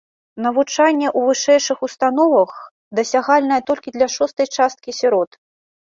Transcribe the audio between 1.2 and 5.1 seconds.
вышэйшых установах дасягальнае толькі для шостай часткі